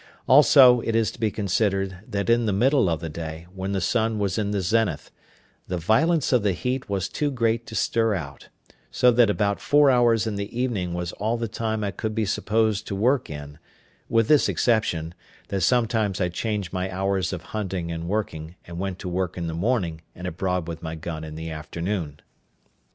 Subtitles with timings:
[0.27, 3.79] Also, it is to be considered, that in the middle of the day, when the
[3.79, 5.11] sun was in the zenith,
[5.67, 8.49] the violence of the heat was too great to stir out;
[8.89, 12.25] so that about four hours in the evening was all the time I could be
[12.25, 13.59] supposed to work in,
[14.09, 15.13] with this exception,
[15.49, 19.45] that sometimes I changed my hours of hunting and working, and went to work in
[19.45, 22.19] the morning, and abroad with my gun in the afternoon.